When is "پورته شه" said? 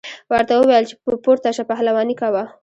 1.23-1.63